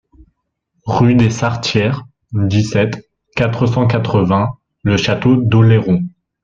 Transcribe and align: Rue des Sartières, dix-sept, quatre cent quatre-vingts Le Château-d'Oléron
Rue 0.87 1.13
des 1.13 1.29
Sartières, 1.29 2.07
dix-sept, 2.31 3.07
quatre 3.35 3.67
cent 3.67 3.85
quatre-vingts 3.85 4.57
Le 4.81 4.97
Château-d'Oléron 4.97 6.01